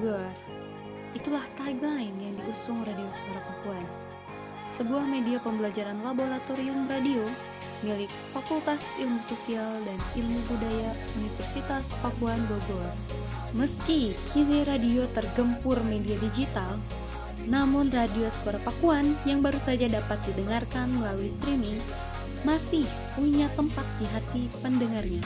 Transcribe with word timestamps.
Bogor. 0.00 0.32
Itulah 1.12 1.44
tagline 1.60 2.16
yang 2.16 2.32
diusung 2.40 2.80
Radio 2.88 3.04
Suara 3.12 3.44
Pakuan. 3.44 3.84
Sebuah 4.64 5.04
media 5.04 5.36
pembelajaran 5.44 6.00
laboratorium 6.00 6.88
radio 6.88 7.28
milik 7.84 8.08
Fakultas 8.32 8.80
Ilmu 8.96 9.20
Sosial 9.28 9.68
dan 9.84 9.98
Ilmu 10.16 10.40
Budaya 10.48 10.96
Universitas 11.20 11.92
Pakuan 12.00 12.40
Bogor. 12.48 12.88
Meski 13.52 14.16
kini 14.32 14.64
radio 14.64 15.04
tergempur 15.12 15.76
media 15.84 16.16
digital, 16.16 16.80
namun 17.44 17.92
radio 17.92 18.32
Suara 18.32 18.56
Pakuan 18.64 19.12
yang 19.28 19.44
baru 19.44 19.60
saja 19.60 19.84
dapat 19.84 20.16
didengarkan 20.32 20.96
melalui 20.96 21.28
streaming 21.28 21.76
masih 22.48 22.88
punya 23.12 23.52
tempat 23.52 23.84
di 24.00 24.08
hati 24.16 24.48
pendengarnya. 24.64 25.20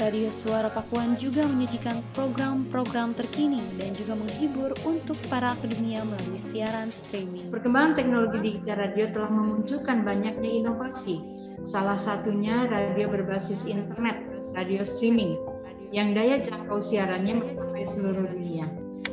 Radio 0.00 0.32
Suara 0.32 0.72
Pakuan 0.72 1.12
juga 1.18 1.44
menyajikan 1.44 2.00
program-program 2.16 3.12
terkini 3.12 3.60
dan 3.76 3.92
juga 3.92 4.16
menghibur 4.16 4.72
untuk 4.88 5.18
para 5.28 5.52
akademia 5.52 6.06
melalui 6.06 6.40
siaran 6.40 6.88
streaming. 6.88 7.52
Perkembangan 7.52 7.98
teknologi 7.98 8.38
digital 8.40 8.88
radio 8.88 9.10
telah 9.12 9.30
memunculkan 9.30 10.06
banyaknya 10.06 10.50
inovasi. 10.64 11.20
Salah 11.62 12.00
satunya 12.00 12.64
radio 12.66 13.12
berbasis 13.12 13.68
internet, 13.68 14.18
radio 14.56 14.82
streaming, 14.82 15.36
yang 15.92 16.16
daya 16.16 16.40
jangkau 16.40 16.80
siarannya 16.80 17.44
mencapai 17.44 17.84
seluruh 17.84 18.26
dunia. 18.32 18.64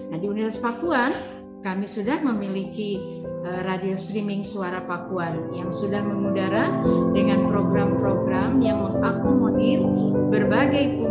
Nah, 0.09 0.17
di 0.17 0.25
Universitas 0.25 0.63
Pakuan, 0.63 1.11
kami 1.59 1.85
sudah 1.85 2.23
memiliki 2.23 3.18
radio 3.43 3.95
streaming 3.95 4.43
Suara 4.43 4.83
Pakuan 4.83 5.55
yang 5.55 5.71
sudah 5.71 6.03
mengudara 6.03 6.71
dengan 7.15 7.47
program-program 7.47 8.59
yang 8.59 8.83
mengakomodir 8.83 9.79
berbagai 10.27 11.07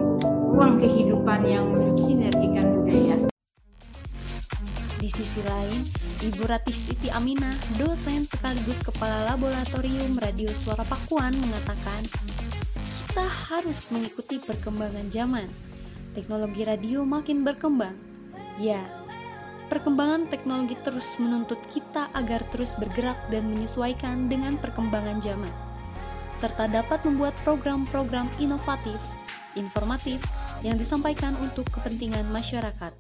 ruang 0.53 0.77
kehidupan 0.83 1.41
yang 1.49 1.71
mensinergikan 1.73 2.67
budaya. 2.75 3.17
Di 4.99 5.09
sisi 5.09 5.41
lain, 5.47 5.81
Ibu 6.19 6.43
Ratih 6.51 6.75
Siti 6.75 7.09
Aminah, 7.15 7.55
dosen 7.79 8.27
sekaligus 8.27 8.83
kepala 8.83 9.31
laboratorium 9.31 10.19
radio 10.19 10.51
suara 10.51 10.83
Pakuan 10.83 11.31
mengatakan, 11.39 12.03
kita 13.07 13.25
harus 13.25 13.87
mengikuti 13.95 14.43
perkembangan 14.43 15.07
zaman. 15.15 15.47
Teknologi 16.19 16.67
radio 16.67 17.07
makin 17.07 17.47
berkembang. 17.47 17.95
Ya, 18.59 18.83
perkembangan 19.69 20.33
teknologi 20.33 20.75
terus 20.81 21.21
menuntut 21.21 21.61
kita 21.69 22.09
agar 22.17 22.41
terus 22.49 22.73
bergerak 22.81 23.21
dan 23.29 23.53
menyesuaikan 23.53 24.27
dengan 24.27 24.57
perkembangan 24.57 25.21
zaman, 25.21 25.53
serta 26.41 26.67
dapat 26.73 27.05
membuat 27.05 27.37
program-program 27.45 28.27
inovatif, 28.41 28.97
informatif 29.55 30.25
yang 30.65 30.81
disampaikan 30.81 31.37
untuk 31.45 31.69
kepentingan 31.69 32.27
masyarakat. 32.33 32.97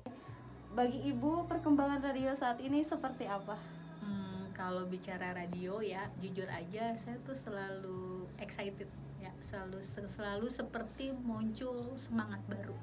Bagi 0.76 1.10
Ibu, 1.10 1.48
perkembangan 1.50 2.04
radio 2.04 2.36
saat 2.38 2.62
ini 2.62 2.86
seperti 2.86 3.26
apa? 3.26 3.58
Hmm, 4.04 4.52
kalau 4.54 4.86
bicara 4.86 5.34
radio 5.34 5.82
ya, 5.82 6.06
jujur 6.22 6.46
aja 6.46 6.94
saya 6.94 7.18
tuh 7.26 7.34
selalu 7.34 8.30
excited 8.38 8.86
ya, 9.18 9.32
selalu 9.42 9.82
selalu 10.06 10.46
seperti 10.46 11.10
muncul 11.16 11.96
semangat 11.98 12.38
baru. 12.46 12.76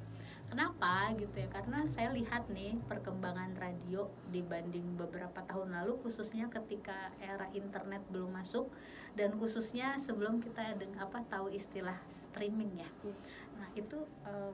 Kenapa 0.46 1.12
gitu 1.18 1.36
ya? 1.36 1.50
Karena 1.50 1.84
saya 1.90 2.14
lihat 2.14 2.48
nih 2.54 2.78
perkembangan 2.86 3.58
radio 3.58 4.08
dibanding 4.30 4.96
beberapa 4.96 5.42
tahun 5.44 5.74
lalu 5.74 6.00
khususnya 6.06 6.48
ketika 6.48 7.12
era 7.20 7.50
internet 7.52 8.06
belum 8.14 8.34
masuk 8.36 8.70
dan 9.18 9.36
khususnya 9.36 9.98
sebelum 9.98 10.40
kita 10.40 10.76
ada 10.78 10.86
apa 11.02 11.26
tahu 11.28 11.50
istilah 11.52 11.98
streaming 12.08 12.78
ya. 12.78 12.90
Nah, 13.58 13.70
itu 13.74 14.06
uh, 14.24 14.54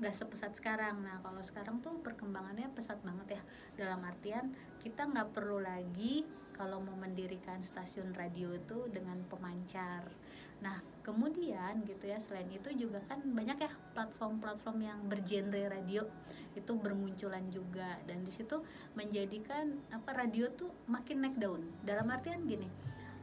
nggak 0.00 0.14
sepesat 0.16 0.56
sekarang 0.56 1.04
nah 1.04 1.20
kalau 1.20 1.42
sekarang 1.44 1.84
tuh 1.84 2.00
perkembangannya 2.00 2.72
pesat 2.72 2.96
banget 3.04 3.36
ya 3.36 3.42
dalam 3.76 4.00
artian 4.08 4.56
kita 4.80 5.04
nggak 5.04 5.36
perlu 5.36 5.60
lagi 5.60 6.24
kalau 6.56 6.80
mau 6.80 6.96
mendirikan 6.96 7.60
stasiun 7.60 8.16
radio 8.16 8.56
itu 8.56 8.88
dengan 8.88 9.20
pemancar 9.28 10.08
nah 10.62 10.78
kemudian 11.02 11.82
gitu 11.82 12.06
ya 12.06 12.22
selain 12.22 12.46
itu 12.54 12.70
juga 12.78 13.02
kan 13.10 13.18
banyak 13.18 13.58
ya 13.58 13.72
platform-platform 13.98 14.78
yang 14.78 14.98
bergenre 15.10 15.66
radio 15.66 16.06
itu 16.54 16.72
bermunculan 16.78 17.42
juga. 17.50 17.98
Dan 18.06 18.22
di 18.22 18.30
situ 18.30 18.62
menjadikan 18.94 19.74
apa 19.90 20.14
radio 20.14 20.46
tuh 20.54 20.70
makin 20.86 21.26
naik 21.26 21.36
daun. 21.42 21.66
Dalam 21.82 22.06
artian 22.12 22.46
gini 22.46 22.70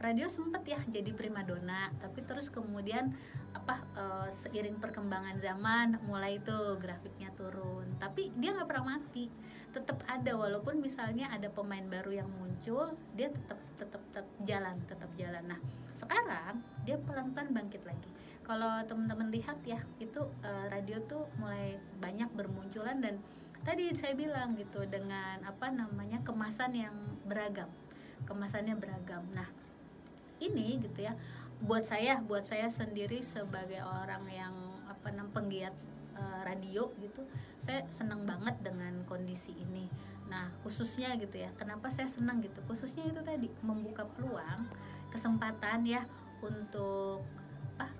radio 0.00 0.26
sempet 0.32 0.64
ya 0.64 0.80
jadi 0.88 1.12
primadona 1.12 1.92
tapi 2.00 2.24
terus 2.24 2.48
kemudian 2.48 3.12
apa 3.50 3.82
uh, 3.98 4.28
seiring 4.30 4.78
perkembangan 4.78 5.36
zaman 5.42 5.98
mulai 6.06 6.38
itu 6.38 6.56
grafiknya 6.78 7.30
turun. 7.34 7.86
Tapi 7.98 8.30
dia 8.38 8.54
nggak 8.54 8.68
pernah 8.70 8.96
mati. 8.96 9.26
Tetap 9.70 10.02
ada 10.06 10.32
walaupun 10.34 10.82
misalnya 10.82 11.30
ada 11.30 11.50
pemain 11.50 11.82
baru 11.86 12.22
yang 12.22 12.30
muncul 12.30 12.94
dia 13.14 13.30
tetap 13.30 13.58
tetap 13.78 14.02
tetap 14.10 14.26
jalan 14.46 14.76
tetap 14.86 15.10
jalan. 15.18 15.44
Nah 15.46 15.60
sekarang 15.94 16.62
dia 16.86 16.96
pelan 16.98 17.34
pelan 17.34 17.50
bangkit 17.54 17.82
lagi. 17.86 18.10
Kalau 18.46 18.82
teman-teman 18.86 19.30
lihat 19.30 19.62
ya 19.62 19.78
itu 20.02 20.26
uh, 20.42 20.66
radio 20.70 20.98
tuh 21.06 21.30
mulai 21.38 21.78
banyak 22.02 22.30
bermunculan 22.34 22.98
dan 22.98 23.22
tadi 23.62 23.92
saya 23.94 24.16
bilang 24.18 24.58
gitu 24.58 24.82
dengan 24.90 25.38
apa 25.46 25.70
namanya 25.70 26.18
kemasan 26.26 26.74
yang 26.74 26.96
beragam 27.28 27.70
kemasannya 28.24 28.76
beragam. 28.76 29.24
Nah 29.32 29.48
ini 30.40 30.80
gitu 30.80 31.04
ya 31.04 31.12
buat 31.60 31.84
saya 31.84 32.24
buat 32.24 32.48
saya 32.48 32.72
sendiri 32.72 33.20
sebagai 33.20 33.84
orang 33.84 34.24
yang 34.32 34.54
apa 34.88 35.12
namanya 35.12 35.34
penggiat 35.36 35.74
uh, 36.16 36.40
radio 36.44 36.88
gitu 37.00 37.24
saya 37.60 37.84
senang 37.92 38.24
banget 38.24 38.56
dengan 38.64 39.04
kondisi 39.04 39.52
ini. 39.52 39.88
Nah 40.32 40.48
khususnya 40.64 41.12
gitu 41.20 41.36
ya 41.36 41.52
kenapa 41.60 41.92
saya 41.92 42.08
senang 42.08 42.40
gitu? 42.40 42.64
Khususnya 42.64 43.04
itu 43.04 43.20
tadi 43.20 43.48
membuka 43.60 44.08
peluang 44.08 44.68
kesempatan 45.12 45.84
ya 45.84 46.02
untuk 46.40 47.24
apa 47.76 47.92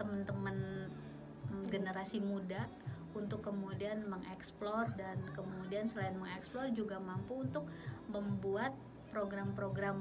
teman-teman 0.00 0.88
mm, 1.52 1.64
generasi 1.68 2.24
muda 2.24 2.64
untuk 3.12 3.44
kemudian 3.44 4.08
mengeksplor 4.08 4.88
dan 4.96 5.20
kemudian 5.36 5.84
selain 5.84 6.16
mengeksplor 6.16 6.72
juga 6.72 6.96
mampu 6.96 7.44
untuk 7.44 7.68
membuat 8.08 8.72
program-program 9.12 10.00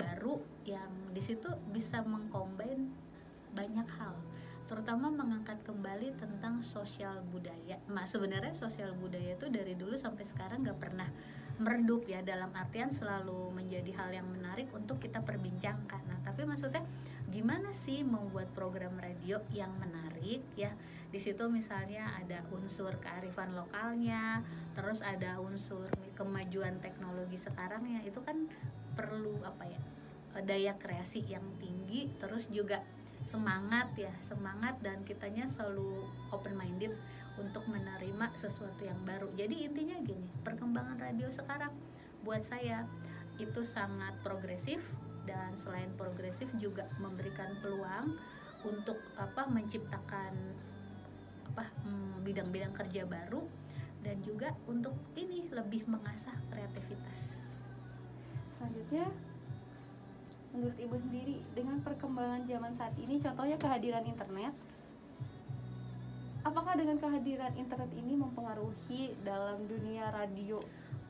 baru 0.00 0.40
yang 0.64 1.12
di 1.12 1.20
situ 1.20 1.52
bisa 1.68 2.00
mengcombine 2.00 2.88
banyak 3.52 3.88
hal 4.00 4.16
terutama 4.70 5.10
mengangkat 5.10 5.58
kembali 5.66 6.14
tentang 6.14 6.62
sosial 6.62 7.26
budaya. 7.34 7.82
Nah, 7.90 8.06
sebenarnya 8.06 8.54
sosial 8.54 8.94
budaya 8.94 9.34
itu 9.34 9.50
dari 9.50 9.74
dulu 9.74 9.98
sampai 9.98 10.22
sekarang 10.22 10.62
nggak 10.62 10.78
pernah 10.78 11.10
meredup 11.58 12.06
ya 12.06 12.22
dalam 12.22 12.54
artian 12.54 12.88
selalu 12.94 13.50
menjadi 13.50 13.90
hal 13.98 14.14
yang 14.14 14.30
menarik 14.30 14.70
untuk 14.70 15.02
kita 15.02 15.26
perbincangkan. 15.26 16.06
Nah, 16.06 16.22
tapi 16.22 16.46
maksudnya 16.46 16.86
gimana 17.34 17.74
sih 17.74 18.06
membuat 18.06 18.54
program 18.54 18.94
radio 18.94 19.42
yang 19.50 19.74
menarik 19.82 20.40
ya? 20.54 20.70
Di 21.10 21.18
situ 21.18 21.50
misalnya 21.50 22.06
ada 22.22 22.46
unsur 22.54 22.94
kearifan 23.02 23.58
lokalnya, 23.58 24.46
terus 24.78 25.02
ada 25.02 25.42
unsur 25.42 25.90
kemajuan 26.14 26.78
teknologi 26.78 27.36
sekarang 27.42 27.90
ya 27.90 28.00
itu 28.06 28.22
kan 28.22 28.46
perlu 28.94 29.40
apa 29.44 29.66
ya? 29.66 29.80
daya 30.40 30.78
kreasi 30.78 31.26
yang 31.26 31.44
tinggi 31.58 32.06
terus 32.22 32.46
juga 32.48 32.80
semangat 33.20 33.92
ya 33.98 34.12
semangat 34.24 34.80
dan 34.80 35.02
kitanya 35.04 35.44
selalu 35.44 36.06
open 36.32 36.56
minded 36.56 36.94
untuk 37.36 37.64
menerima 37.68 38.32
sesuatu 38.32 38.80
yang 38.86 38.96
baru 39.04 39.28
jadi 39.36 39.68
intinya 39.68 39.98
gini 40.00 40.24
perkembangan 40.46 40.96
radio 41.02 41.28
sekarang 41.28 41.72
buat 42.24 42.40
saya 42.40 42.84
itu 43.40 43.64
sangat 43.64 44.16
progresif 44.20 44.80
dan 45.28 45.52
selain 45.56 45.88
progresif 45.96 46.48
juga 46.56 46.88
memberikan 47.00 47.56
peluang 47.60 48.16
untuk 48.64 49.00
apa 49.16 49.48
menciptakan 49.48 50.32
apa 51.52 51.64
hmm, 51.84 52.24
bidang-bidang 52.24 52.72
kerja 52.76 53.04
baru 53.04 53.44
dan 54.00 54.20
juga 54.24 54.52
untuk 54.64 54.96
ini 55.16 55.44
lebih 55.52 55.84
mengasah 55.88 56.36
kreativitas 56.48 57.49
selanjutnya 58.60 59.08
menurut 60.52 60.76
ibu 60.76 60.96
sendiri 61.00 61.40
dengan 61.56 61.80
perkembangan 61.80 62.44
zaman 62.44 62.76
saat 62.76 62.92
ini 63.00 63.16
contohnya 63.16 63.56
kehadiran 63.56 64.04
internet 64.04 64.52
apakah 66.44 66.76
dengan 66.76 67.00
kehadiran 67.00 67.56
internet 67.56 67.88
ini 67.96 68.20
mempengaruhi 68.20 69.16
dalam 69.24 69.64
dunia 69.64 70.12
radio 70.12 70.60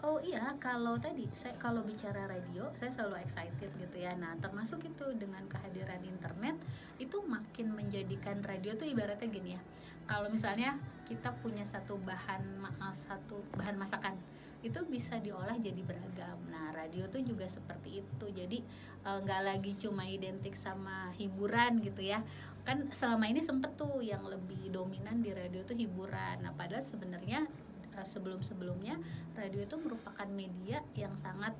Oh 0.00 0.16
iya, 0.24 0.56
kalau 0.56 0.96
tadi 0.96 1.28
saya 1.36 1.52
kalau 1.60 1.84
bicara 1.84 2.24
radio, 2.24 2.72
saya 2.72 2.88
selalu 2.88 3.20
excited 3.20 3.68
gitu 3.68 3.96
ya. 4.00 4.16
Nah, 4.16 4.32
termasuk 4.40 4.80
itu 4.88 5.04
dengan 5.12 5.44
kehadiran 5.44 6.00
internet 6.00 6.56
itu 6.96 7.20
makin 7.28 7.76
menjadikan 7.76 8.40
radio 8.40 8.72
tuh 8.80 8.88
ibaratnya 8.88 9.28
gini 9.28 9.60
ya. 9.60 9.62
Kalau 10.08 10.32
misalnya 10.32 10.80
kita 11.04 11.36
punya 11.44 11.68
satu 11.68 12.00
bahan 12.00 12.64
satu 12.96 13.44
bahan 13.60 13.76
masakan, 13.76 14.16
itu 14.60 14.80
bisa 14.88 15.16
diolah 15.18 15.56
jadi 15.56 15.80
beragam. 15.82 16.38
Nah, 16.52 16.72
radio 16.76 17.08
tuh 17.08 17.24
juga 17.24 17.48
seperti 17.48 18.04
itu. 18.04 18.26
Jadi 18.28 18.58
Eh, 19.00 19.18
nggak 19.24 19.40
uh, 19.40 19.46
lagi 19.48 19.72
cuma 19.80 20.04
identik 20.04 20.52
sama 20.52 21.08
hiburan 21.16 21.80
gitu 21.80 22.04
ya 22.04 22.20
kan 22.68 22.92
selama 22.92 23.32
ini 23.32 23.40
sempet 23.40 23.72
tuh 23.72 24.04
yang 24.04 24.20
lebih 24.28 24.68
dominan 24.68 25.24
di 25.24 25.32
radio 25.32 25.64
tuh 25.64 25.72
hiburan 25.72 26.44
nah 26.44 26.52
padahal 26.52 26.84
sebenarnya 26.84 27.48
uh, 27.96 28.04
sebelum-sebelumnya 28.04 29.00
radio 29.32 29.64
itu 29.64 29.80
merupakan 29.80 30.28
media 30.28 30.84
yang 30.92 31.16
sangat 31.16 31.56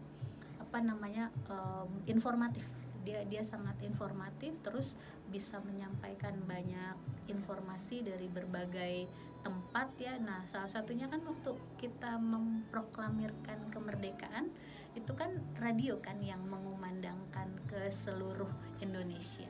apa 0.61 0.79
namanya 0.85 1.33
um, 1.49 1.89
informatif 2.05 2.69
dia 3.09 3.25
dia 3.25 3.41
sangat 3.41 3.81
informatif 3.89 4.61
terus 4.61 4.93
bisa 5.33 5.65
menyampaikan 5.65 6.37
banyak 6.45 6.93
informasi 7.33 8.05
dari 8.05 8.29
berbagai 8.29 9.09
tempat 9.41 9.89
ya. 10.01 10.17
Nah 10.21 10.45
salah 10.45 10.69
satunya 10.69 11.09
kan 11.09 11.21
waktu 11.25 11.57
kita 11.81 12.17
memproklamirkan 12.21 13.73
kemerdekaan 13.73 14.53
itu 14.99 15.13
kan 15.15 15.31
radio 15.63 15.97
kan 16.03 16.19
yang 16.19 16.43
mengumandangkan 16.47 17.49
ke 17.71 17.89
seluruh 17.89 18.51
Indonesia. 18.83 19.49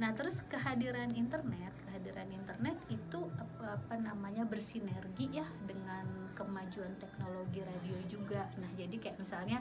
Nah 0.00 0.16
terus 0.16 0.40
kehadiran 0.48 1.12
internet 1.12 1.70
kehadiran 1.90 2.32
internet 2.32 2.76
itu 2.88 3.20
apa, 3.36 3.76
apa 3.76 3.94
namanya 4.00 4.48
bersinergi 4.48 5.36
ya 5.36 5.44
dengan 5.68 6.32
kemajuan 6.32 6.96
teknologi 6.96 7.60
radio 7.60 7.98
juga. 8.08 8.48
Nah 8.56 8.72
jadi 8.72 8.96
kayak 8.96 9.20
misalnya 9.20 9.60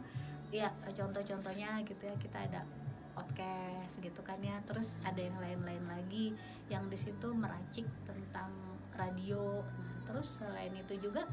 ya 0.50 0.72
contoh-contohnya 0.88 1.84
gitu 1.84 2.10
ya 2.10 2.16
kita 2.18 2.38
ada 2.48 2.62
podcast 3.20 4.00
gitu 4.00 4.24
kan 4.24 4.40
ya. 4.40 4.64
Terus 4.64 4.96
ada 5.04 5.20
yang 5.20 5.36
lain-lain 5.44 5.84
lagi 5.92 6.32
yang 6.72 6.88
di 6.88 6.96
situ 6.96 7.36
meracik 7.36 7.84
tentang 8.08 8.56
radio. 8.96 9.60
Nah, 9.60 10.00
terus 10.08 10.40
selain 10.40 10.72
itu 10.72 10.96
juga 11.04 11.28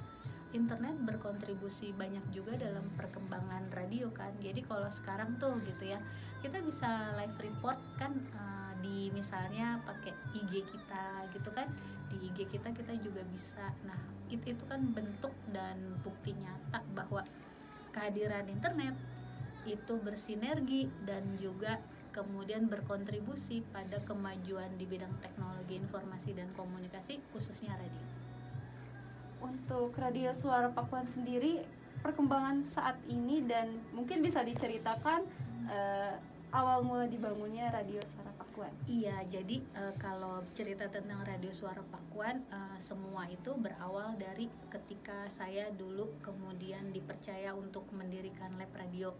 internet 0.51 0.97
berkontribusi 1.03 1.93
banyak 1.95 2.23
juga 2.35 2.59
dalam 2.59 2.91
perkembangan 2.99 3.71
radio 3.71 4.11
kan. 4.11 4.35
Jadi 4.43 4.67
kalau 4.67 4.91
sekarang 4.91 5.39
tuh 5.39 5.55
gitu 5.63 5.95
ya 5.95 6.03
kita 6.43 6.59
bisa 6.63 7.15
live 7.19 7.39
report 7.39 7.79
kan 7.99 8.15
uh, 8.35 8.73
di 8.83 9.11
misalnya 9.15 9.79
pakai 9.87 10.15
IG 10.35 10.67
kita 10.67 11.05
gitu 11.35 11.51
kan. 11.55 11.71
Di 12.11 12.19
IG 12.31 12.51
kita 12.51 12.75
kita 12.75 12.95
juga 12.99 13.23
bisa. 13.31 13.71
Nah 13.87 13.99
itu 14.27 14.55
itu 14.55 14.65
kan 14.67 14.83
bentuk 14.91 15.35
dan 15.55 15.79
bukti 16.03 16.35
nyata 16.35 16.83
bahwa 16.95 17.23
kehadiran 17.95 18.47
internet 18.51 18.93
itu 19.67 19.99
bersinergi 20.01 20.89
dan 21.05 21.37
juga 21.43 21.83
kemudian 22.17 22.65
berkontribusi 22.73 23.61
pada 23.75 24.01
kemajuan 24.09 24.73
di 24.81 24.89
bidang 24.89 25.13
teknologi 25.21 25.77
informasi 25.77 26.33
dan 26.33 26.49
komunikasi 26.57 27.21
khususnya 27.37 27.77
radio. 27.77 28.05
Untuk 29.45 29.93
radio 30.01 30.33
suara 30.41 30.73
Pakuan 30.73 31.05
sendiri 31.13 31.61
perkembangan 32.01 32.65
saat 32.73 32.97
ini 33.13 33.45
dan 33.45 33.69
mungkin 33.93 34.25
bisa 34.25 34.41
diceritakan 34.41 35.29
uh, 35.69 36.17
awal 36.57 36.81
mula 36.81 37.05
dibangunnya 37.05 37.69
radio 37.69 38.01
suara 38.01 38.33
Pakuan. 38.41 38.73
Iya, 38.89 39.21
jadi 39.29 39.61
uh, 39.77 39.93
kalau 40.01 40.41
cerita 40.57 40.89
tentang 40.89 41.21
radio 41.21 41.53
suara 41.53 41.85
Pakuan 41.85 42.41
uh, 42.49 42.81
semua 42.81 43.29
itu 43.29 43.53
berawal 43.61 44.17
dari 44.17 44.49
ketika 44.73 45.29
saya 45.29 45.69
dulu 45.77 46.17
kemudian 46.25 46.97
dipercaya 46.97 47.53
untuk 47.53 47.85
mendirikan 47.93 48.57
lab 48.57 48.73
radio 48.73 49.13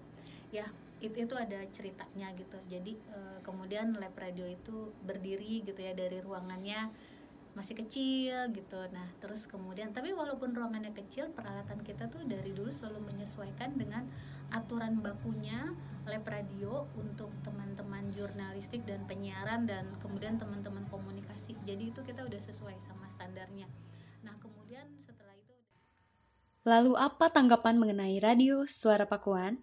ya 0.57 0.67
itu 1.05 1.29
itu 1.29 1.35
ada 1.37 1.61
ceritanya 1.69 2.33
gitu. 2.33 2.57
Jadi 2.73 2.97
e, 2.97 3.19
kemudian 3.45 3.93
lab 4.01 4.17
radio 4.17 4.49
itu 4.49 4.97
berdiri 5.05 5.61
gitu 5.61 5.77
ya 5.77 5.93
dari 5.93 6.25
ruangannya 6.25 6.89
masih 7.53 7.77
kecil 7.85 8.49
gitu. 8.53 8.81
Nah 8.93 9.09
terus 9.21 9.45
kemudian 9.45 9.93
tapi 9.93 10.17
walaupun 10.17 10.57
ruangannya 10.57 10.93
kecil 10.97 11.29
peralatan 11.37 11.81
kita 11.85 12.09
tuh 12.09 12.25
dari 12.25 12.53
dulu 12.57 12.73
selalu 12.73 13.13
menyesuaikan 13.13 13.77
dengan 13.77 14.09
aturan 14.53 15.05
bakunya 15.05 15.73
lab 16.07 16.25
radio 16.25 16.87
untuk 16.97 17.29
teman-teman 17.43 18.09
jurnalistik 18.15 18.87
dan 18.89 19.03
penyiaran 19.05 19.69
dan 19.69 19.85
kemudian 20.01 20.41
teman-teman 20.41 20.85
komunikasi. 20.89 21.57
Jadi 21.69 21.93
itu 21.93 22.01
kita 22.01 22.25
udah 22.25 22.41
sesuai 22.41 22.77
sama 22.89 23.05
standarnya. 23.13 23.69
Nah 24.25 24.33
kemudian 24.41 24.89
setelah 25.01 25.37
itu 25.37 25.53
Lalu 26.65 26.93
apa 26.97 27.29
tanggapan 27.29 27.77
mengenai 27.77 28.17
radio 28.21 28.65
Suara 28.65 29.05
Pakuan? 29.05 29.61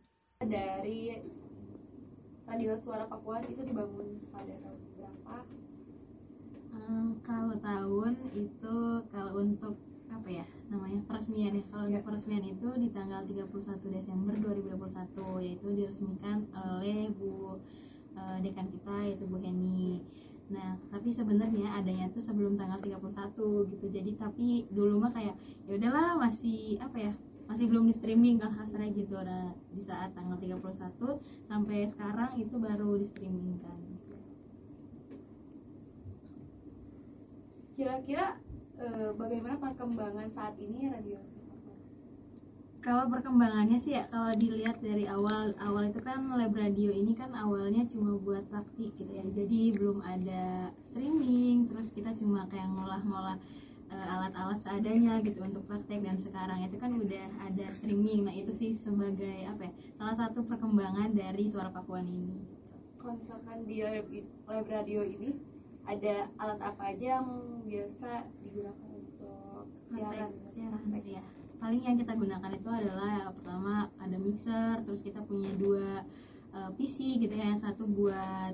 Dari 0.48 1.16
radio 2.44 2.74
suara 2.76 3.08
Papua 3.08 3.40
itu 3.48 3.64
dibangun 3.64 4.20
pada 4.30 4.54
tahun 4.60 4.82
berapa? 5.00 5.38
Um, 6.74 7.22
kalau 7.22 7.56
tahun 7.62 8.12
itu 8.34 8.78
kalau 9.14 9.32
untuk 9.40 9.78
apa 10.14 10.30
ya 10.30 10.46
namanya 10.70 11.02
peresmian 11.10 11.58
ya 11.58 11.66
kalau 11.74 11.90
untuk 11.90 12.06
peresmian 12.06 12.46
itu 12.46 12.70
di 12.78 12.90
tanggal 12.94 13.26
31 13.26 13.50
Desember 13.94 14.34
2021 14.38 15.46
yaitu 15.46 15.68
diresmikan 15.74 16.46
oleh 16.54 17.10
Bu 17.14 17.58
uh, 18.14 18.38
dekan 18.42 18.70
kita 18.70 18.96
yaitu 19.10 19.26
Bu 19.26 19.42
Heni 19.42 20.02
Nah, 20.52 20.76
tapi 20.92 21.08
sebenarnya 21.10 21.72
adanya 21.80 22.06
tuh 22.12 22.20
sebelum 22.20 22.60
tanggal 22.60 22.78
31 22.78 23.72
gitu. 23.72 23.86
Jadi 23.88 24.12
tapi 24.20 24.68
dulu 24.70 25.00
mah 25.00 25.10
kayak 25.16 25.34
ya 25.66 25.72
udahlah 25.80 26.20
masih 26.20 26.76
apa 26.78 26.98
ya? 27.00 27.14
Masih 27.50 27.66
belum 27.70 27.90
di 27.90 27.96
streaming 27.96 28.40
kan 28.40 28.52
hasrah 28.56 28.88
gitu. 28.92 29.14
Ada 29.20 29.54
di 29.74 29.82
saat 29.84 30.16
tanggal 30.16 30.38
31 30.40 30.60
sampai 31.48 31.86
sekarang 31.88 32.32
itu 32.40 32.56
baru 32.58 32.96
di 33.00 33.06
streaming 33.06 33.60
kan. 33.60 33.80
Kira-kira 37.74 38.38
e, 38.78 38.86
bagaimana 39.18 39.58
perkembangan 39.58 40.30
saat 40.30 40.56
ini 40.62 40.94
radio 40.94 41.18
kalau 42.84 43.08
perkembangannya 43.08 43.80
sih 43.80 43.96
ya 43.96 44.04
kalau 44.12 44.36
dilihat 44.36 44.84
dari 44.84 45.08
awal 45.08 45.56
awal 45.56 45.88
itu 45.88 46.04
kan 46.04 46.28
lab 46.36 46.52
radio 46.52 46.92
ini 46.92 47.16
kan 47.16 47.32
awalnya 47.32 47.88
cuma 47.88 48.20
buat 48.20 48.44
praktik 48.52 48.92
gitu 49.00 49.08
ya. 49.08 49.24
Jadi 49.24 49.72
belum 49.72 50.04
ada 50.04 50.68
streaming 50.92 51.72
terus 51.72 51.96
kita 51.96 52.12
cuma 52.12 52.44
kayak 52.52 52.68
ngolah-ngolah 52.68 53.40
alat-alat 53.98 54.60
seadanya 54.60 55.22
gitu 55.22 55.44
untuk 55.46 55.64
praktek 55.70 56.02
dan 56.02 56.18
sekarang. 56.18 56.66
Itu 56.66 56.78
kan 56.82 56.98
udah 56.98 57.26
ada 57.46 57.66
streaming. 57.72 58.26
Nah 58.26 58.34
itu 58.34 58.50
sih 58.50 58.72
sebagai 58.74 59.46
apa 59.46 59.70
ya 59.70 59.74
salah 59.98 60.16
satu 60.16 60.42
perkembangan 60.46 61.14
dari 61.14 61.46
suara 61.46 61.70
Pakuan 61.70 62.10
ini. 62.10 62.42
Kalau 62.98 63.20
misalkan 63.20 63.68
di 63.68 63.84
web 64.48 64.66
radio 64.68 65.02
ini 65.04 65.36
ada 65.84 66.32
alat 66.40 66.60
apa 66.64 66.96
aja 66.96 67.20
yang 67.20 67.28
biasa 67.68 68.26
digunakan 68.48 68.90
untuk 68.96 69.68
siaran? 69.92 70.32
Siaran 70.48 70.88
ya 71.04 71.24
paling 71.64 71.80
yang 71.80 71.96
kita 71.96 72.12
gunakan 72.20 72.52
itu 72.60 72.68
adalah 72.68 73.12
ya, 73.24 73.28
pertama 73.32 73.88
ada 73.96 74.18
mixer 74.20 74.84
terus 74.84 75.00
kita 75.00 75.24
punya 75.24 75.48
dua 75.56 76.04
uh, 76.52 76.68
eh, 76.68 76.70
PC 76.76 77.24
gitu 77.24 77.32
ya 77.32 77.56
yang 77.56 77.62
satu 77.64 77.88
buat 77.88 78.52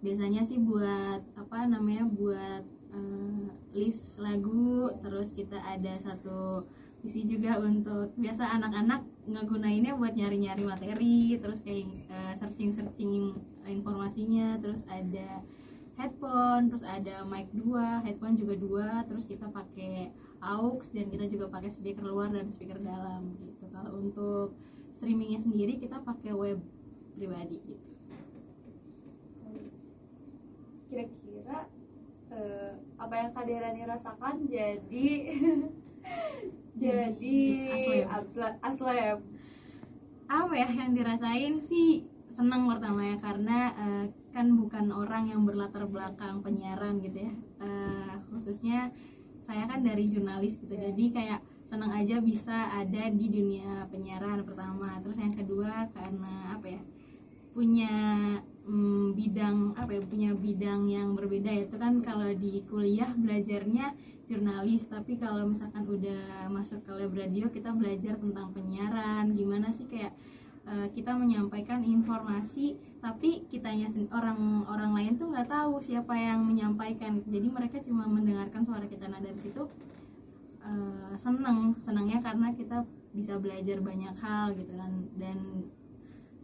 biasanya 0.00 0.40
sih 0.40 0.56
buat 0.56 1.20
apa 1.36 1.68
namanya 1.68 2.08
buat 2.08 2.64
uh, 2.94 3.46
list 3.72 4.18
lagu 4.20 4.92
terus 5.00 5.32
kita 5.32 5.56
ada 5.62 5.96
satu 6.00 6.64
isi 7.06 7.22
juga 7.22 7.62
untuk 7.62 8.10
biasa 8.18 8.58
anak-anak 8.58 9.06
ngegunainnya 9.30 9.94
buat 9.94 10.18
nyari-nyari 10.18 10.62
materi 10.66 11.38
terus 11.38 11.62
kayak 11.62 11.86
uh, 12.10 12.34
searching-searching 12.34 13.38
informasinya 13.68 14.58
terus 14.58 14.82
ada 14.90 15.46
headphone 15.98 16.70
terus 16.70 16.86
ada 16.86 17.22
mic 17.26 17.50
dua 17.54 18.02
headphone 18.02 18.38
juga 18.38 18.54
dua 18.58 18.88
terus 19.06 19.26
kita 19.26 19.46
pakai 19.50 20.10
aux 20.38 20.86
dan 20.94 21.06
kita 21.10 21.26
juga 21.26 21.50
pakai 21.50 21.70
speaker 21.70 22.06
luar 22.06 22.30
dan 22.30 22.46
speaker 22.54 22.78
dalam 22.78 23.34
gitu. 23.42 23.66
Kalau 23.74 23.98
untuk 23.98 24.54
streamingnya 24.94 25.42
sendiri 25.42 25.78
kita 25.78 25.98
pakai 26.02 26.30
web 26.34 26.58
pribadi 27.18 27.58
gitu. 27.66 27.88
Kira-kira 30.88 31.68
uh, 32.32 32.72
apa 32.98 33.14
yang 33.14 33.30
Kaderani 33.32 33.82
rasakan? 33.84 34.34
Jadi 34.48 35.08
jadi 36.82 37.38
aslep. 38.62 39.18
apa 40.28 40.52
ya 40.52 40.68
yang 40.68 40.92
dirasain 40.92 41.56
sih? 41.60 42.04
Senang 42.28 42.68
pertama 42.68 43.02
ya 43.02 43.16
karena 43.18 43.72
uh, 43.74 44.04
kan 44.30 44.46
bukan 44.54 44.92
orang 44.92 45.32
yang 45.32 45.42
berlatar 45.42 45.88
belakang 45.88 46.44
penyiaran 46.44 47.00
gitu 47.00 47.26
ya. 47.26 47.32
Uh, 47.58 48.14
khususnya 48.30 48.92
saya 49.40 49.64
kan 49.64 49.80
dari 49.80 50.06
jurnalis 50.06 50.60
gitu. 50.60 50.76
Yeah. 50.76 50.92
jadi 50.92 51.04
kayak 51.10 51.40
senang 51.68 51.92
aja 51.92 52.20
bisa 52.20 52.72
ada 52.72 53.12
di 53.12 53.26
dunia 53.28 53.88
penyiaran 53.88 54.44
pertama. 54.44 55.00
Terus 55.00 55.18
yang 55.20 55.32
kedua 55.32 55.88
karena 55.92 56.56
apa 56.56 56.66
ya? 56.68 56.82
Punya 57.56 57.92
bidang 59.12 59.76
apa 59.76 59.96
ya 59.96 60.02
punya 60.04 60.30
bidang 60.34 60.88
yang 60.88 61.12
berbeda 61.12 61.52
itu 61.52 61.76
kan 61.76 62.00
kalau 62.00 62.28
di 62.34 62.64
kuliah 62.66 63.08
belajarnya 63.14 63.94
jurnalis 64.28 64.88
tapi 64.88 65.16
kalau 65.16 65.48
misalkan 65.48 65.88
udah 65.88 66.48
masuk 66.52 66.84
ke 66.84 66.92
lab 66.92 67.12
radio 67.16 67.48
kita 67.48 67.72
belajar 67.72 68.20
tentang 68.20 68.52
penyiaran 68.52 69.32
gimana 69.32 69.72
sih 69.72 69.88
kayak 69.88 70.12
uh, 70.68 70.86
kita 70.92 71.16
menyampaikan 71.16 71.80
informasi 71.80 72.76
tapi 72.98 73.46
kitanya 73.48 73.88
orang 74.10 74.66
orang 74.66 74.92
lain 74.92 75.12
tuh 75.16 75.30
nggak 75.30 75.48
tahu 75.48 75.78
siapa 75.78 76.18
yang 76.18 76.42
menyampaikan. 76.42 77.22
Jadi 77.24 77.48
mereka 77.48 77.78
cuma 77.78 78.04
mendengarkan 78.10 78.66
suara 78.66 78.84
kita. 78.90 79.06
Nah 79.06 79.22
dari 79.22 79.38
situ 79.38 79.70
uh, 80.60 81.14
seneng 81.14 81.78
senangnya 81.78 82.18
karena 82.20 82.50
kita 82.52 82.82
bisa 83.14 83.38
belajar 83.38 83.78
banyak 83.80 84.14
hal 84.18 84.52
gitu. 84.58 84.72
Kan 84.74 85.08
dan 85.16 85.38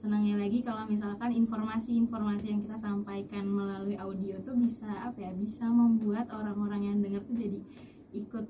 senangnya 0.05 0.37
lagi 0.37 0.61
kalau 0.61 0.85
misalkan 0.85 1.33
informasi-informasi 1.33 2.53
yang 2.53 2.61
kita 2.61 2.77
sampaikan 2.77 3.49
melalui 3.49 3.97
audio 3.97 4.37
tuh 4.45 4.53
bisa 4.53 4.85
apa 4.85 5.17
ya 5.17 5.33
bisa 5.33 5.65
membuat 5.65 6.29
orang-orang 6.29 6.93
yang 6.93 6.97
dengar 7.01 7.25
tuh 7.25 7.33
jadi 7.33 7.65
ikut 8.13 8.45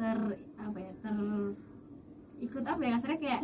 ter 0.00 0.18
apa 0.56 0.78
ya 0.80 0.92
ter 1.04 1.16
ikut 2.40 2.64
apa 2.64 2.80
ya 2.80 2.90
kasarnya 2.96 3.20
kayak 3.20 3.42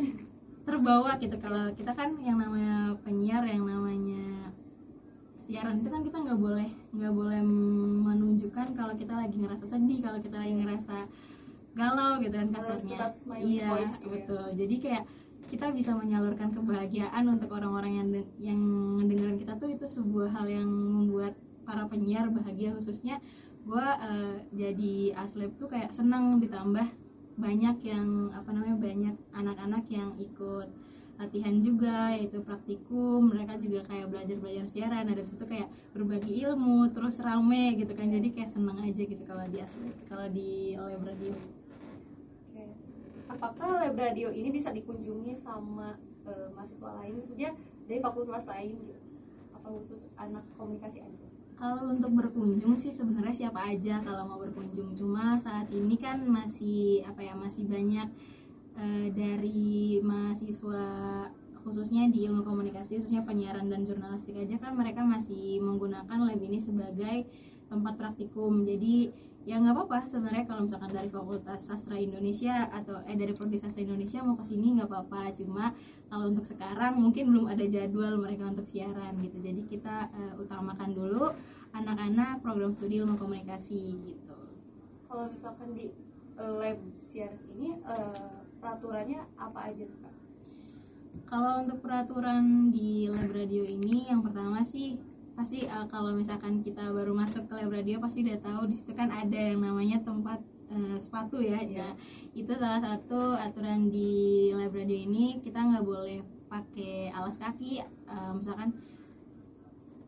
terbawa 0.65 1.21
gitu. 1.21 1.37
Kalau 1.37 1.69
kita 1.77 1.93
kan 1.93 2.17
yang 2.25 2.41
namanya 2.41 2.97
penyiar 3.05 3.45
yang 3.45 3.61
namanya 3.69 4.49
siaran 5.45 5.85
itu 5.85 5.89
kan 5.93 6.01
kita 6.01 6.17
nggak 6.17 6.41
boleh 6.41 6.69
nggak 6.97 7.13
boleh 7.13 7.41
menunjukkan 8.09 8.73
kalau 8.73 8.93
kita 8.97 9.13
lagi 9.13 9.37
ngerasa 9.37 9.65
sedih 9.69 9.99
kalau 10.01 10.17
kita 10.17 10.37
lagi 10.41 10.53
ngerasa 10.57 10.97
galau 11.77 12.17
gitu 12.25 12.35
kan 12.35 12.47
smiley 13.21 13.61
iya 13.61 13.69
voice 13.69 14.01
gitu 14.01 14.09
ya. 14.09 14.13
betul. 14.17 14.45
Jadi 14.57 14.75
kayak 14.81 15.03
kita 15.51 15.67
bisa 15.75 15.91
menyalurkan 15.91 16.47
kebahagiaan 16.55 17.27
untuk 17.27 17.51
orang-orang 17.51 17.99
yang 17.99 18.07
yang 18.39 18.61
mendengarkan 18.95 19.35
kita 19.35 19.53
tuh 19.59 19.67
itu 19.67 19.83
sebuah 19.83 20.31
hal 20.31 20.47
yang 20.47 20.69
membuat 20.71 21.35
para 21.67 21.83
penyiar 21.91 22.31
bahagia 22.31 22.71
khususnya. 22.71 23.19
Gue 23.67 23.83
jadi 24.55 25.13
aslep 25.19 25.59
tuh 25.59 25.67
kayak 25.67 25.91
senang 25.91 26.39
ditambah 26.39 26.87
banyak 27.35 27.77
yang 27.83 28.31
apa 28.31 28.49
namanya 28.55 28.77
banyak 28.79 29.15
anak-anak 29.35 29.83
yang 29.91 30.15
ikut 30.15 30.71
latihan 31.19 31.61
juga 31.61 32.15
yaitu 32.15 32.41
praktikum. 32.41 33.29
Mereka 33.29 33.61
juga 33.61 33.85
kayak 33.85 34.09
belajar 34.09 34.37
belajar 34.39 34.65
siaran. 34.71 35.05
Ada 35.11 35.27
situ 35.27 35.43
kayak 35.45 35.69
berbagi 35.93 36.41
ilmu 36.47 36.89
terus 36.95 37.19
rame 37.19 37.75
gitu 37.75 37.91
kan. 37.93 38.07
Jadi 38.09 38.31
kayak 38.33 38.49
seneng 38.49 38.81
aja 38.81 39.03
gitu 39.03 39.21
kalau 39.27 39.45
di 39.51 39.59
aslep 39.61 39.95
kalau 40.07 40.27
di 40.31 40.79
Lab 40.79 41.03
Radio. 41.05 41.60
Apakah 43.31 43.79
lab 43.79 43.95
radio 43.95 44.27
ini 44.27 44.51
bisa 44.51 44.75
dikunjungi 44.75 45.39
sama 45.39 45.95
eh, 46.27 46.47
mahasiswa 46.51 46.91
lain, 46.99 47.23
maksudnya 47.23 47.55
dari 47.87 47.99
fakultas 48.03 48.43
lain 48.43 48.75
gitu? 48.83 48.99
Atau 49.55 49.79
khusus 49.79 50.03
anak 50.19 50.43
komunikasi 50.59 50.99
aja? 50.99 51.27
Kalau 51.55 51.93
untuk 51.93 52.11
berkunjung 52.17 52.73
sih 52.75 52.89
sebenarnya 52.89 53.47
siapa 53.47 53.61
aja 53.71 54.03
kalau 54.03 54.27
mau 54.27 54.39
berkunjung. 54.41 54.97
Cuma 54.97 55.37
saat 55.39 55.71
ini 55.71 55.95
kan 55.95 56.25
masih 56.27 57.07
apa 57.07 57.21
ya 57.23 57.37
masih 57.37 57.69
banyak 57.71 58.09
eh, 58.75 59.07
dari 59.15 60.01
mahasiswa 60.03 60.83
khususnya 61.61 62.09
di 62.09 62.25
ilmu 62.25 62.41
komunikasi 62.41 62.97
khususnya 62.97 63.21
penyiaran 63.21 63.69
dan 63.69 63.85
jurnalistik 63.85 64.33
aja 64.33 64.57
kan 64.57 64.73
mereka 64.73 65.05
masih 65.05 65.61
menggunakan 65.61 66.25
lab 66.25 66.41
ini 66.41 66.57
sebagai 66.57 67.29
tempat 67.71 67.95
praktikum. 67.95 68.67
Jadi 68.67 69.13
ya 69.41 69.57
nggak 69.57 69.73
apa-apa 69.73 70.05
sebenarnya 70.05 70.45
kalau 70.45 70.69
misalkan 70.69 70.93
dari 70.93 71.09
Fakultas 71.09 71.65
Sastra 71.65 71.97
Indonesia 71.97 72.69
atau 72.69 73.01
eh 73.09 73.17
dari 73.17 73.33
Prodi 73.33 73.57
Sastra 73.57 73.81
Indonesia 73.81 74.21
mau 74.21 74.37
ke 74.37 74.45
sini 74.45 74.77
nggak 74.77 74.85
apa-apa. 74.85 75.33
Cuma 75.33 75.73
kalau 76.13 76.29
untuk 76.29 76.45
sekarang 76.45 77.01
mungkin 77.01 77.33
belum 77.33 77.45
ada 77.49 77.65
jadwal 77.65 78.21
mereka 78.21 78.53
untuk 78.53 78.69
siaran 78.69 79.17
gitu. 79.25 79.41
Jadi 79.41 79.61
kita 79.65 80.13
eh, 80.13 80.33
utamakan 80.37 80.93
dulu 80.93 81.33
anak-anak 81.73 82.45
program 82.45 82.69
studi 82.77 83.01
ilmu 83.01 83.17
komunikasi 83.17 83.97
gitu. 84.05 84.37
Kalau 85.09 85.25
misalkan 85.25 85.73
di 85.73 85.89
eh, 86.37 86.53
lab 86.61 86.77
siaran 87.09 87.41
ini 87.57 87.81
eh, 87.81 88.29
peraturannya 88.61 89.25
apa 89.41 89.73
aja 89.73 89.83
tuh 89.89 89.99
Kak? 90.05 90.15
Kalau 91.25 91.65
untuk 91.65 91.81
peraturan 91.81 92.69
di 92.69 93.09
lab 93.09 93.33
radio 93.33 93.65
ini 93.65 94.05
yang 94.05 94.21
pertama 94.21 94.61
sih 94.61 95.10
pasti 95.41 95.65
eh, 95.65 95.85
kalau 95.89 96.13
misalkan 96.13 96.61
kita 96.61 96.93
baru 96.93 97.17
masuk 97.17 97.49
ke 97.49 97.57
lab 97.57 97.73
radio 97.73 97.97
pasti 97.97 98.21
udah 98.21 98.37
tahu 98.45 98.69
di 98.69 98.77
situ 98.77 98.93
kan 98.93 99.09
ada 99.09 99.33
yang 99.33 99.57
namanya 99.57 99.97
tempat 100.05 100.37
eh, 100.69 100.97
sepatu 101.01 101.41
ya. 101.41 101.57
Nah, 101.65 101.97
itu 102.37 102.53
salah 102.53 102.77
satu 102.77 103.33
aturan 103.33 103.89
di 103.89 104.53
lab 104.53 104.69
radio 104.69 104.93
ini 104.93 105.41
kita 105.41 105.57
nggak 105.57 105.81
boleh 105.81 106.21
pakai 106.45 107.09
alas 107.09 107.41
kaki 107.41 107.81
eh, 107.81 108.31
misalkan 108.37 108.69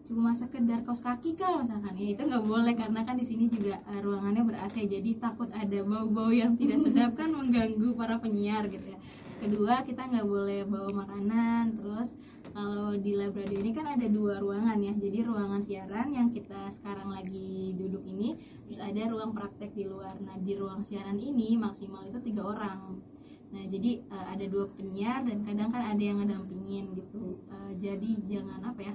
cuma 0.06 0.36
sekedar 0.38 0.86
kaos 0.86 1.02
kaki 1.02 1.34
kan 1.34 1.66
misalkan. 1.66 1.98
Ya 1.98 2.14
itu 2.14 2.22
nggak 2.30 2.46
boleh 2.46 2.78
karena 2.78 3.02
kan 3.02 3.18
di 3.18 3.26
sini 3.26 3.50
juga 3.50 3.82
eh, 3.90 4.00
ruangannya 4.06 4.46
ber 4.46 4.62
AC 4.62 4.86
jadi 4.86 5.18
takut 5.18 5.50
ada 5.50 5.80
bau-bau 5.82 6.30
yang 6.30 6.54
tidak 6.62 6.78
sedap 6.78 7.18
kan 7.18 7.34
mengganggu 7.34 7.90
para 7.98 8.22
penyiar 8.22 8.70
gitu 8.70 8.86
ya. 8.86 9.02
Terus 9.02 9.38
kedua 9.50 9.82
kita 9.82 10.14
nggak 10.14 10.30
boleh 10.30 10.62
bawa 10.70 10.94
makanan 10.94 11.74
terus 11.82 12.14
kalau 12.54 12.94
di 12.94 13.18
lab 13.18 13.34
radio 13.34 13.58
ini 13.66 13.74
kan 13.74 13.98
ada 13.98 14.06
dua 14.06 14.38
ruangan 14.38 14.78
ya. 14.78 14.94
Jadi 14.94 15.26
ruangan 15.26 15.58
siaran 15.66 16.14
yang 16.14 16.30
kita 16.30 16.70
sekarang 16.70 17.10
lagi 17.10 17.74
duduk 17.74 18.06
ini 18.06 18.38
terus 18.70 18.78
ada 18.78 19.10
ruang 19.10 19.34
praktek 19.34 19.74
di 19.74 19.90
luar. 19.90 20.14
Nah 20.22 20.38
di 20.38 20.54
ruang 20.54 20.86
siaran 20.86 21.18
ini 21.18 21.58
maksimal 21.58 22.06
itu 22.06 22.22
tiga 22.22 22.46
orang. 22.46 23.02
Nah 23.50 23.64
jadi 23.66 24.06
eh, 24.06 24.26
ada 24.38 24.46
dua 24.46 24.70
penyiar 24.70 25.26
dan 25.26 25.42
kadang 25.42 25.74
kan 25.74 25.82
ada 25.82 26.04
yang 26.06 26.22
ngedampingin 26.22 26.94
gitu. 26.94 27.42
Eh, 27.50 27.72
jadi 27.82 28.10
jangan 28.30 28.62
apa 28.62 28.82
ya 28.86 28.94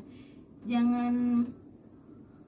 jangan 0.63 1.13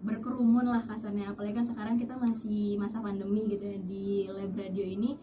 berkerumun 0.07 0.71
lah 0.71 0.87
kasarnya. 0.87 1.35
Apalagi 1.35 1.59
kan 1.59 1.67
sekarang 1.67 1.99
kita 1.99 2.15
masih 2.15 2.79
masa 2.79 3.03
pandemi 3.03 3.51
gitu 3.51 3.67
ya. 3.67 3.79
Di 3.83 4.31
lab 4.31 4.55
radio 4.55 4.87
ini 4.87 5.19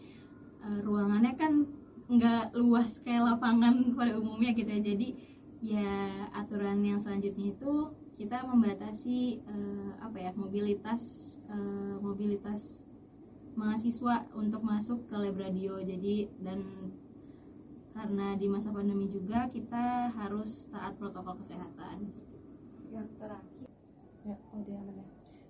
eh, 0.60 0.78
ruangannya 0.84 1.32
kan 1.32 1.64
nggak 2.12 2.56
luas 2.60 3.00
kayak 3.00 3.24
lapangan 3.24 3.96
pada 3.96 4.20
umumnya 4.20 4.52
gitu 4.52 4.68
ya. 4.68 4.84
Jadi 4.84 5.37
ya 5.58 6.30
aturan 6.34 6.82
yang 6.86 7.02
selanjutnya 7.02 7.54
itu 7.54 7.90
kita 8.18 8.46
membatasi 8.46 9.42
eh, 9.42 9.90
apa 10.02 10.18
ya 10.18 10.30
mobilitas 10.34 11.02
eh, 11.50 11.96
mobilitas 11.98 12.86
mahasiswa 13.58 14.26
untuk 14.38 14.62
masuk 14.62 15.10
ke 15.10 15.16
lab 15.18 15.34
radio 15.34 15.82
jadi 15.82 16.30
dan 16.38 16.62
karena 17.98 18.38
di 18.38 18.46
masa 18.46 18.70
pandemi 18.70 19.10
juga 19.10 19.50
kita 19.50 20.14
harus 20.14 20.70
taat 20.70 20.94
protokol 20.94 21.34
kesehatan 21.42 22.14
Yang 22.94 23.10
terakhir. 23.18 23.68
Ya, 24.22 24.36
oh 24.54 24.60
dia 24.62 24.78
aman 24.78 25.02
ya. 25.02 25.06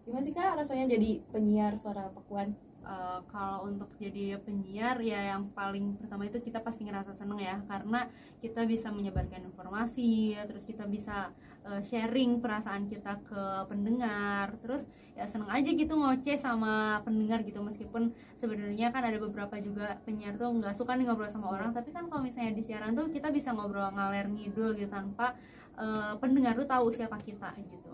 Gimana 0.08 0.24
sih 0.24 0.32
kak 0.32 0.56
rasanya 0.56 0.96
jadi 0.96 1.20
penyiar 1.28 1.76
suara 1.76 2.08
Pakuan? 2.08 2.56
Eh, 2.78 3.20
kalau 3.28 3.68
untuk 3.68 3.90
jadi 3.98 4.38
penyiar 4.40 4.96
ya 5.02 5.34
yang 5.36 5.50
paling 5.52 5.98
pertama 5.98 6.24
itu 6.30 6.38
kita 6.40 6.62
pasti 6.62 6.86
ngerasa 6.86 7.12
seneng 7.12 7.36
ya. 7.42 7.60
Karena 7.66 8.06
kita 8.38 8.64
bisa 8.64 8.88
menyebarkan 8.94 9.44
informasi 9.50 10.38
terus 10.46 10.64
kita 10.64 10.86
bisa 10.86 11.34
eh, 11.66 11.82
sharing 11.84 12.40
perasaan 12.40 12.86
kita 12.88 13.18
ke 13.26 13.42
pendengar. 13.68 14.56
Terus 14.64 14.86
ya 15.18 15.26
seneng 15.26 15.50
aja 15.50 15.68
gitu 15.68 15.98
ngoceh 15.98 16.38
sama 16.40 17.02
pendengar 17.04 17.44
gitu. 17.44 17.60
Meskipun 17.60 18.14
sebenarnya 18.40 18.88
kan 18.94 19.02
ada 19.04 19.18
beberapa 19.20 19.58
juga 19.60 19.98
penyiar 20.06 20.38
tuh 20.38 20.48
nggak 20.48 20.78
suka 20.78 20.96
nih 20.96 21.10
ngobrol 21.10 21.28
sama 21.28 21.52
orang. 21.52 21.76
Tapi 21.76 21.92
kan 21.92 22.08
kalau 22.08 22.24
misalnya 22.24 22.56
di 22.56 22.62
siaran 22.64 22.96
tuh 22.96 23.10
kita 23.12 23.28
bisa 23.34 23.52
ngobrol 23.52 23.90
ngaler 23.92 24.30
ngidul 24.32 24.72
gitu 24.78 24.88
tanpa 24.88 25.36
eh, 25.76 26.14
pendengar 26.22 26.56
tuh 26.56 26.64
tahu 26.64 26.88
siapa 26.94 27.20
kita 27.20 27.52
gitu. 27.58 27.92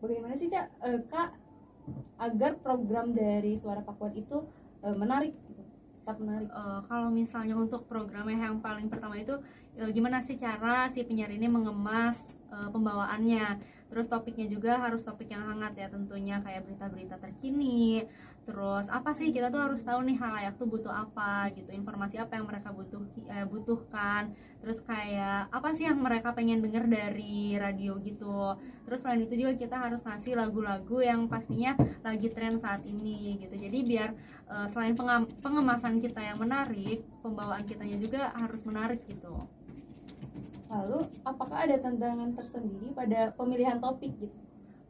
Bagaimana 0.00 0.34
sih 0.34 0.48
cak? 0.50 0.66
Kak 1.12 1.51
agar 2.18 2.58
program 2.62 3.10
dari 3.10 3.58
suara 3.58 3.82
Pakuan 3.82 4.14
itu 4.14 4.46
eh, 4.82 4.94
menarik, 4.94 5.34
gitu, 5.34 5.62
tetap 6.02 6.16
menarik? 6.22 6.48
Eh, 6.50 6.80
kalau 6.86 7.08
misalnya 7.10 7.54
untuk 7.58 7.86
programnya 7.90 8.38
yang 8.50 8.62
paling 8.62 8.86
pertama 8.86 9.18
itu 9.18 9.38
eh, 9.78 9.90
gimana 9.90 10.22
sih 10.22 10.38
cara 10.38 10.86
si 10.90 11.02
penyiar 11.02 11.30
ini 11.30 11.50
mengemas 11.50 12.18
eh, 12.50 12.68
pembawaannya 12.70 13.46
terus 13.92 14.08
topiknya 14.08 14.48
juga 14.48 14.80
harus 14.80 15.04
topik 15.04 15.28
yang 15.28 15.44
hangat 15.44 15.76
ya 15.76 15.92
tentunya 15.92 16.40
kayak 16.40 16.64
berita-berita 16.64 17.20
terkini. 17.20 18.08
Terus 18.48 18.88
apa 18.88 19.12
sih 19.12 19.30
kita 19.30 19.52
tuh 19.52 19.60
harus 19.60 19.84
tahu 19.84 20.00
nih 20.08 20.16
halayak 20.16 20.56
tuh 20.56 20.64
butuh 20.64 20.90
apa 20.90 21.52
gitu 21.52 21.70
informasi 21.76 22.16
apa 22.16 22.40
yang 22.40 22.48
mereka 22.48 22.72
butuh 22.72 23.04
eh, 23.28 23.44
butuhkan. 23.44 24.32
Terus 24.64 24.80
kayak 24.80 25.52
apa 25.52 25.68
sih 25.76 25.84
yang 25.84 26.00
mereka 26.00 26.32
pengen 26.32 26.64
denger 26.64 26.88
dari 26.88 27.60
radio 27.60 28.00
gitu. 28.00 28.56
Terus 28.88 29.04
selain 29.04 29.28
itu 29.28 29.44
juga 29.44 29.52
kita 29.60 29.76
harus 29.76 30.00
ngasih 30.00 30.40
lagu-lagu 30.40 30.98
yang 31.04 31.28
pastinya 31.28 31.76
lagi 32.00 32.32
tren 32.32 32.56
saat 32.56 32.80
ini 32.88 33.36
gitu. 33.44 33.60
Jadi 33.60 33.78
biar 33.84 34.10
eh, 34.48 34.66
selain 34.72 34.96
pengemasan 35.44 36.00
kita 36.00 36.24
yang 36.24 36.40
menarik 36.40 37.04
pembawaan 37.20 37.68
kitanya 37.68 38.00
juga 38.00 38.32
harus 38.40 38.64
menarik 38.64 39.04
gitu 39.04 39.61
Lalu 40.72 41.04
apakah 41.20 41.68
ada 41.68 41.76
tantangan 41.76 42.32
tersendiri 42.32 42.96
pada 42.96 43.28
pemilihan 43.36 43.76
topik 43.76 44.16
gitu? 44.16 44.40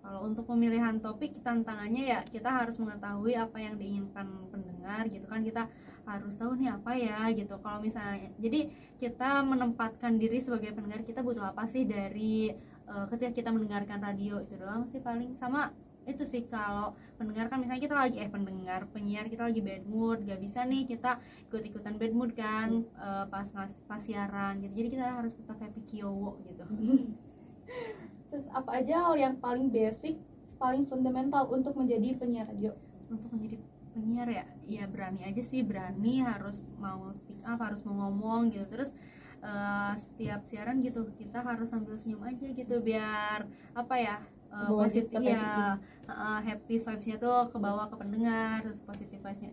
Kalau 0.02 0.26
untuk 0.26 0.46
pemilihan 0.46 0.98
topik 1.02 1.42
tantangannya 1.42 2.10
ya 2.10 2.20
kita 2.26 2.50
harus 2.50 2.78
mengetahui 2.78 3.34
apa 3.38 3.58
yang 3.58 3.74
diinginkan 3.78 4.26
pendengar 4.50 5.06
gitu 5.10 5.26
kan 5.30 5.42
kita 5.42 5.70
harus 6.02 6.34
tahu 6.38 6.58
nih 6.58 6.70
apa 6.74 6.92
ya 6.94 7.18
gitu. 7.34 7.54
Kalau 7.58 7.78
misalnya 7.82 8.30
jadi 8.38 8.70
kita 9.02 9.42
menempatkan 9.42 10.18
diri 10.22 10.38
sebagai 10.38 10.70
pendengar 10.74 11.02
kita 11.02 11.22
butuh 11.22 11.50
apa 11.50 11.66
sih 11.70 11.82
dari 11.82 12.54
eh, 12.86 13.04
ketika 13.10 13.30
kita 13.42 13.50
mendengarkan 13.50 13.98
radio 13.98 14.38
itu 14.38 14.54
doang 14.54 14.86
sih 14.90 15.02
paling 15.02 15.34
sama 15.34 15.74
itu 16.02 16.24
sih 16.26 16.42
kalau 16.50 16.98
pendengar 17.14 17.46
kan 17.46 17.62
misalnya 17.62 17.82
kita 17.86 17.94
lagi 17.94 18.16
eh 18.18 18.26
pendengar 18.26 18.90
penyiar 18.90 19.30
kita 19.30 19.46
lagi 19.46 19.62
bad 19.62 19.86
mood 19.86 20.26
gak 20.26 20.42
bisa 20.42 20.66
nih 20.66 20.82
kita 20.90 21.22
ikut 21.46 21.62
ikutan 21.62 21.94
bad 21.94 22.12
mood 22.14 22.34
kan 22.34 22.82
eh, 22.82 23.24
pas 23.30 23.46
ngas 23.54 23.72
pas 23.86 24.02
siaran 24.02 24.58
gitu. 24.58 24.72
Jadi 24.82 24.88
kita 24.98 25.04
harus 25.06 25.32
tetap 25.38 25.58
happy 25.62 25.82
kiowo 25.86 26.42
gitu. 26.50 26.64
Terus 28.34 28.46
apa 28.50 28.80
aja 28.82 28.94
hal 29.06 29.14
yang 29.20 29.34
paling 29.38 29.70
basic, 29.70 30.18
paling 30.56 30.88
fundamental 30.88 31.46
untuk 31.52 31.76
menjadi 31.78 32.18
penyiar 32.18 32.48
radio? 32.50 32.74
untuk 33.12 33.28
menjadi 33.28 33.60
penyiar 33.92 34.28
ya 34.32 34.44
ya 34.64 34.84
berani 34.88 35.20
aja 35.28 35.42
sih 35.44 35.60
berani 35.60 36.24
harus 36.24 36.64
mau 36.80 37.12
speak 37.12 37.44
up 37.44 37.60
harus 37.60 37.84
mau 37.86 38.08
ngomong 38.08 38.50
gitu. 38.50 38.66
Terus 38.66 38.90
eh, 39.44 39.92
setiap 40.02 40.42
siaran 40.50 40.82
gitu 40.82 41.06
kita 41.14 41.44
harus 41.46 41.70
sambil 41.70 41.94
senyum 41.94 42.24
aja 42.26 42.46
gitu 42.50 42.80
biar 42.82 43.46
apa 43.76 43.94
ya 44.00 44.16
uh, 44.52 44.70
positif 44.70 45.20
ya 45.24 45.80
uh, 46.06 46.40
happy 46.44 46.78
vibesnya 46.78 47.16
tuh 47.18 47.48
ke 47.48 47.58
bawah 47.58 47.88
ke 47.88 47.96
pendengar 47.96 48.60
terus 48.62 48.84
positif 48.84 49.18
vibesnya 49.18 49.50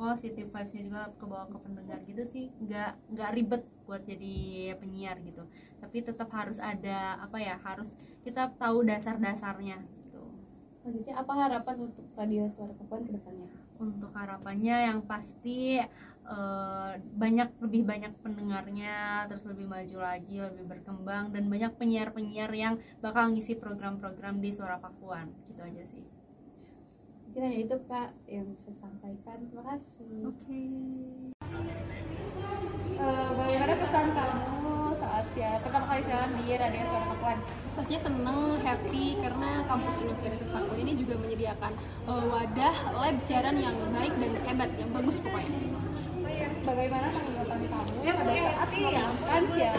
positif 0.00 0.48
vibesnya 0.48 0.82
juga 0.88 1.02
ke 1.12 1.24
bawah 1.28 1.46
ke 1.52 1.58
pendengar 1.60 1.98
gitu 2.08 2.24
sih. 2.24 2.48
Nggak 2.56 2.96
nggak 3.12 3.30
ribet 3.36 3.62
buat 3.84 4.00
jadi 4.08 4.36
penyiar 4.80 5.20
gitu. 5.20 5.44
Tapi 5.76 5.96
tetap 6.00 6.32
harus 6.32 6.56
ada 6.56 7.20
apa 7.20 7.36
ya 7.36 7.60
harus 7.60 7.92
kita 8.24 8.48
tahu 8.56 8.80
dasar-dasarnya 8.88 9.76
gitu. 10.00 10.24
Selanjutnya 10.80 11.14
apa 11.20 11.32
harapan 11.36 11.76
untuk 11.84 12.08
radio 12.16 12.48
Suara 12.48 12.72
Pakuan 12.72 13.04
ke 13.04 13.12
depannya? 13.12 13.60
untuk 13.80 14.12
harapannya 14.12 14.92
yang 14.92 15.00
pasti 15.08 15.80
eh, 16.26 16.92
banyak 16.98 17.48
lebih 17.60 17.82
banyak 17.86 18.12
pendengarnya 18.20 19.26
terus 19.28 19.44
lebih 19.48 19.66
maju 19.68 19.96
lagi 20.00 20.36
lebih 20.40 20.64
berkembang 20.68 21.32
dan 21.32 21.44
banyak 21.48 21.72
penyiar-penyiar 21.76 22.50
yang 22.52 22.74
bakal 23.00 23.30
ngisi 23.30 23.56
program-program 23.56 24.40
di 24.40 24.50
Suara 24.52 24.80
Pakuan 24.80 25.32
gitu 25.48 25.60
aja 25.62 25.84
sih 25.88 26.04
Mungkin 27.30 27.46
hanya 27.46 27.62
itu 27.62 27.76
Kak 27.86 28.10
yang 28.26 28.58
saya 28.66 28.74
sampaikan. 28.82 29.38
Terima 29.46 29.62
kasih. 29.62 30.34
oke 30.34 30.62
Eh, 33.00 33.30
bagaimana 33.32 33.72
pesan 33.80 34.06
kamu 34.12 34.74
saat 35.00 35.26
ya 35.32 35.56
pertama 35.64 35.84
kali 35.88 36.02
siaran 36.04 36.30
di 36.36 36.44
radio 36.52 36.82
Suara 36.84 37.06
Pakuan? 37.16 37.38
pastinya 37.70 38.00
seneng, 38.02 38.38
happy 38.60 39.16
karena 39.24 39.64
kampus 39.64 39.94
Universitas 40.04 40.50
Pakuan 40.52 40.78
ini 40.84 40.92
juga 41.00 41.14
menyediakan 41.16 41.72
uh, 42.04 42.24
wadah 42.28 42.76
lab 42.98 43.16
siaran 43.22 43.56
yang 43.56 43.72
baik 43.94 44.12
dan 44.20 44.32
hebat, 44.44 44.70
yang 44.76 44.90
bagus 44.92 45.16
pokoknya. 45.16 45.79
Bagaimana 46.70 47.10
tanggapan 47.10 47.60
kamu 47.66 47.98
pada 48.14 48.30
saat 48.30 48.68
di 48.70 48.80
live 48.86 49.20
radio? 49.26 49.70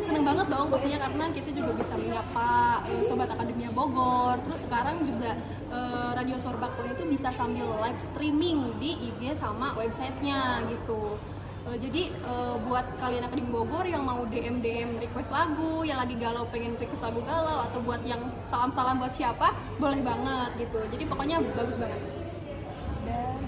Seneng 0.00 0.24
banget 0.24 0.46
dong 0.48 0.72
pastinya 0.72 0.98
karena 1.04 1.24
kita 1.36 1.50
juga 1.52 1.70
bisa 1.76 1.92
menyapa 2.00 2.80
uh, 2.88 3.02
sobat 3.04 3.28
Akademia 3.28 3.68
Bogor. 3.76 4.40
Terus 4.48 4.64
sekarang 4.64 5.04
juga 5.04 5.36
uh, 5.68 6.16
Radio 6.16 6.40
Suara 6.40 6.56
Pakuan 6.56 6.96
itu 6.96 7.04
bisa 7.04 7.28
sambil 7.36 7.68
live 7.84 8.00
streaming 8.00 8.80
di 8.80 8.96
IG 9.12 9.36
sama 9.36 9.76
websitenya 9.76 10.72
gitu. 10.72 11.20
Uh, 11.68 11.76
jadi 11.76 12.08
uh, 12.24 12.56
buat 12.64 12.88
kalian 12.96 13.28
akademi 13.28 13.52
Bogor 13.52 13.84
yang 13.84 14.08
mau 14.08 14.24
DM 14.24 14.64
DM 14.64 15.04
request 15.04 15.28
lagu, 15.28 15.84
yang 15.84 16.00
lagi 16.00 16.16
galau 16.16 16.48
pengen 16.48 16.80
request 16.80 17.04
lagu 17.04 17.20
galau 17.28 17.68
atau 17.68 17.76
buat 17.84 18.00
yang 18.08 18.24
salam-salam 18.48 18.96
buat 18.96 19.12
siapa, 19.12 19.52
boleh 19.76 20.00
banget 20.00 20.64
gitu. 20.64 20.80
Jadi 20.88 21.04
pokoknya 21.04 21.44
bagus 21.52 21.76
banget. 21.76 22.13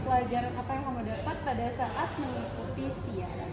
Pelajaran 0.07 0.55
apa 0.55 0.71
yang 0.71 0.85
kamu 0.87 1.03
dapat 1.03 1.37
pada 1.43 1.67
saat 1.75 2.11
mengikuti 2.23 2.85
siaran? 3.11 3.51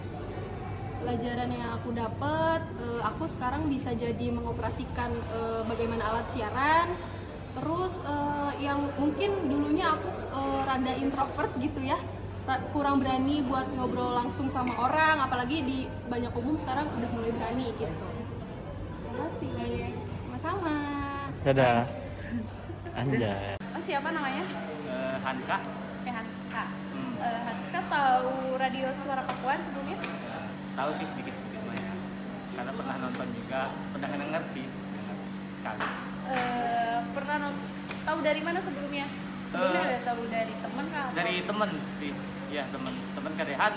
Pelajaran 1.01 1.49
yang 1.49 1.69
aku 1.81 1.89
dapat, 1.97 2.61
eh, 2.77 3.01
aku 3.01 3.25
sekarang 3.25 3.67
bisa 3.73 3.89
jadi 3.97 4.29
mengoperasikan 4.29 5.11
eh, 5.17 5.61
bagaimana 5.65 6.13
alat 6.13 6.27
siaran. 6.29 6.93
Terus 7.57 7.97
eh, 8.05 8.51
yang 8.61 8.85
mungkin 9.01 9.49
dulunya 9.49 9.97
aku 9.97 10.09
rada 10.69 10.93
introvert 10.93 11.51
gitu 11.57 11.81
ya, 11.81 11.97
ra- 12.45 12.61
kurang 12.69 13.01
berani 13.01 13.41
buat 13.45 13.65
ngobrol 13.73 14.13
langsung 14.13 14.49
sama 14.53 14.77
orang, 14.77 15.25
apalagi 15.25 15.65
di 15.65 15.79
banyak 16.05 16.33
umum 16.37 16.53
sekarang 16.61 16.85
udah 16.93 17.09
mulai 17.17 17.33
berani 17.33 17.73
gitu. 17.81 18.07
Terima 19.09 19.25
kasih. 19.25 19.89
Sama-sama. 20.21 20.77
Dadah. 21.41 21.81
Anjay. 22.93 23.57
Oh, 23.57 23.81
siapa 23.81 24.13
namanya? 24.13 24.45
Eh, 24.85 25.17
Hanka. 25.25 25.82
Tahu 27.93 28.57
radio 28.57 28.89
Suara 28.97 29.21
Pakuan 29.21 29.61
sebelumnya? 29.61 30.01
Tahu 30.73 30.89
sih 30.97 31.05
sedikit-sedikit 31.05 31.61
banyak. 31.61 31.97
Karena 32.57 32.71
pernah 32.73 32.95
nonton 32.97 33.27
juga, 33.37 33.69
pernah 33.93 34.09
denger 34.09 34.43
sih, 34.49 34.65
dengar 34.65 35.17
sekali. 35.53 35.85
Eh, 36.25 36.97
pernah 37.13 37.35
not- 37.37 37.65
tahu 38.01 38.17
dari 38.25 38.41
mana 38.41 38.59
sebelumnya? 38.65 39.05
Sebelumnya 39.53 39.77
Eh, 39.77 39.89
ada 39.93 39.99
tahu 40.09 40.21
dari 40.25 40.53
teman 40.57 40.85
kah? 40.89 41.05
atau- 41.05 41.17
Dari 41.21 41.35
temen 41.45 41.69
sih, 42.01 42.11
iya 42.49 42.63
temen. 42.73 42.93
Temen 43.13 43.31
kadehan, 43.37 43.73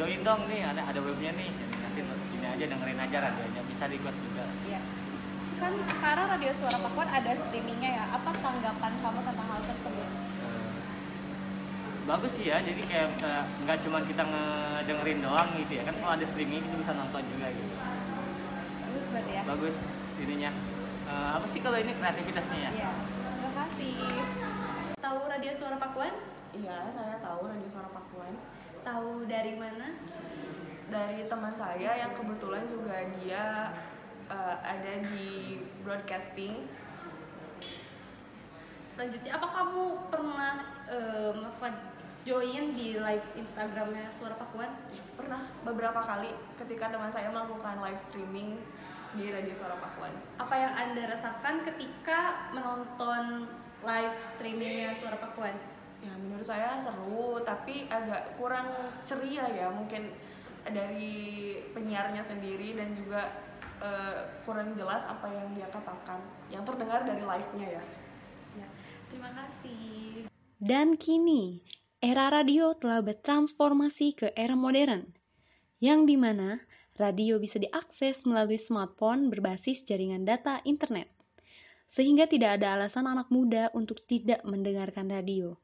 join 0.00 0.20
dong 0.24 0.40
nih, 0.48 0.60
ada 0.64 0.80
ada 0.80 1.00
webnya 1.04 1.36
nih. 1.36 1.50
Jadi 1.52 1.74
nanti 1.76 2.00
ini 2.32 2.46
aja 2.48 2.64
dengerin 2.72 3.00
aja 3.04 3.16
radionya, 3.20 3.62
bisa 3.68 3.84
request 3.84 4.16
juga. 4.24 4.48
Iya. 4.64 4.80
Kan 5.60 5.76
sekarang 5.76 6.24
radio 6.24 6.52
Suara 6.56 6.78
Pakuan 6.80 7.08
ada 7.12 7.36
streamingnya 7.36 7.90
ya. 8.00 8.04
Apa 8.16 8.32
tanggapan 8.32 8.92
kamu 8.96 9.20
tentang 9.20 9.48
hal 9.52 9.60
tersebut? 9.60 10.08
Bagus 12.08 12.32
sih 12.36 12.48
ya, 12.48 12.58
jadi 12.64 12.80
kayak 12.84 13.06
bisa 13.16 13.30
nggak 13.64 13.78
cuma 13.86 13.98
kita 14.02 14.22
ngedengerin 14.24 15.20
doang 15.20 15.48
gitu 15.60 15.72
ya 15.78 15.82
kan 15.86 15.94
kalau 16.00 16.12
ada 16.16 16.26
streaming 16.26 16.64
kita 16.64 16.76
bisa 16.80 16.92
nonton 16.96 17.22
juga 17.36 17.46
gitu. 17.52 17.74
Bagus 18.84 19.04
berarti 19.12 19.32
ya. 19.32 19.42
Bagus 19.44 19.76
ininya. 20.20 20.50
Eh, 21.10 21.30
apa 21.36 21.46
sih 21.50 21.60
kalau 21.64 21.76
ini 21.78 21.92
kreativitasnya 21.96 22.58
ya? 22.58 22.70
Iya. 22.70 22.92
Terima 23.20 23.52
kasih. 23.56 23.96
Tahu 25.00 25.18
radio 25.26 25.52
Suara 25.56 25.76
Pakuan? 25.80 26.14
Iya, 26.50 26.76
saya 26.90 27.22
tahu 27.22 27.46
Radio 27.46 27.70
Suara 27.70 27.86
Pakuan 27.94 28.34
Tahu 28.82 29.30
dari 29.30 29.54
mana? 29.54 29.94
dari 30.90 31.30
teman 31.30 31.54
saya 31.54 31.94
yang 32.02 32.12
kebetulan 32.18 32.66
juga 32.66 32.98
dia 33.22 33.70
eh, 34.26 34.56
ada 34.58 34.92
di 35.06 35.62
broadcasting. 35.86 36.66
Selanjutnya, 38.98 39.32
apa 39.38 39.48
kamu 39.54 39.82
pernah 40.10 40.54
eh, 40.90 41.30
melakukan 41.30 41.74
join 42.24 42.76
di 42.76 43.00
live 43.00 43.26
Instagramnya 43.36 44.12
Suara 44.12 44.36
Pakuan? 44.36 44.68
Pernah 45.16 45.48
beberapa 45.64 46.00
kali 46.00 46.32
ketika 46.60 46.92
teman 46.92 47.08
saya 47.12 47.32
melakukan 47.32 47.80
live 47.80 48.00
streaming 48.00 48.60
di 49.16 49.32
Radio 49.32 49.54
Suara 49.56 49.76
Pakuan. 49.80 50.12
Apa 50.38 50.54
yang 50.54 50.72
anda 50.76 51.02
rasakan 51.10 51.66
ketika 51.66 52.52
menonton 52.54 53.48
live 53.82 54.16
streamingnya 54.36 54.94
Suara 54.94 55.18
Pakuan? 55.18 55.56
Ya, 56.00 56.12
menurut 56.16 56.46
saya 56.46 56.80
seru, 56.80 57.44
tapi 57.44 57.84
agak 57.92 58.40
kurang 58.40 58.72
ceria 59.04 59.44
ya, 59.52 59.68
mungkin 59.68 60.08
dari 60.64 61.56
penyiarnya 61.76 62.24
sendiri 62.24 62.72
dan 62.72 62.96
juga 62.96 63.44
eh, 63.84 64.40
kurang 64.48 64.72
jelas 64.72 65.04
apa 65.04 65.28
yang 65.28 65.52
dia 65.52 65.68
katakan, 65.68 66.20
yang 66.48 66.64
terdengar 66.64 67.04
dari 67.04 67.20
live-nya 67.20 67.68
ya. 67.80 67.84
Ya, 68.56 68.68
terima 69.12 69.28
kasih. 69.36 70.24
Dan 70.56 70.96
kini, 70.96 71.60
era 72.00 72.32
radio 72.32 72.72
telah 72.72 73.04
bertransformasi 73.04 74.16
ke 74.16 74.32
era 74.32 74.56
modern, 74.56 75.04
yang 75.84 76.08
di 76.08 76.16
mana 76.16 76.56
radio 76.96 77.36
bisa 77.36 77.60
diakses 77.60 78.24
melalui 78.24 78.56
smartphone 78.56 79.28
berbasis 79.28 79.84
jaringan 79.84 80.24
data 80.24 80.64
internet, 80.64 81.12
sehingga 81.92 82.24
tidak 82.24 82.56
ada 82.56 82.80
alasan 82.80 83.04
anak 83.04 83.28
muda 83.28 83.68
untuk 83.76 84.00
tidak 84.08 84.40
mendengarkan 84.48 85.12
radio. 85.12 85.60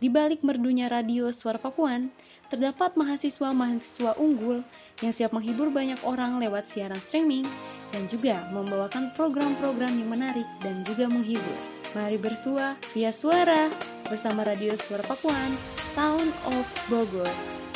Di 0.00 0.12
balik 0.12 0.44
merdunya 0.44 0.92
radio 0.92 1.32
Suara 1.32 1.60
Pakuan, 1.60 2.12
terdapat 2.52 2.96
mahasiswa-mahasiswa 3.00 4.16
unggul 4.20 4.60
yang 5.00 5.12
siap 5.12 5.32
menghibur 5.32 5.72
banyak 5.72 6.00
orang 6.04 6.36
lewat 6.36 6.68
siaran 6.68 7.00
streaming 7.00 7.48
dan 7.96 8.04
juga 8.12 8.44
membawakan 8.52 9.12
program-program 9.16 9.92
yang 9.96 10.08
menarik 10.08 10.48
dan 10.60 10.84
juga 10.84 11.08
menghibur. 11.08 11.58
Mari 11.92 12.16
bersua 12.16 12.76
via 12.96 13.12
suara 13.12 13.68
bersama 14.10 14.42
Radio 14.42 14.74
Suara 14.74 15.06
Pakuan, 15.06 15.54
Sound 15.94 16.34
of 16.50 16.66
Bogor. 16.90 17.69